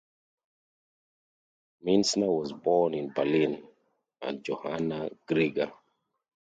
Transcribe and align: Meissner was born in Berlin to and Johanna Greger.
Meissner 1.83 2.25
was 2.31 2.51
born 2.53 2.95
in 2.95 3.13
Berlin 3.13 3.57
to 4.19 4.27
and 4.29 4.43
Johanna 4.43 5.11
Greger. 5.29 5.71